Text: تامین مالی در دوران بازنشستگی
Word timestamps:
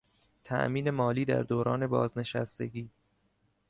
تامین 0.43 0.89
مالی 0.89 1.25
در 1.25 1.43
دوران 1.43 1.87
بازنشستگی 1.87 2.89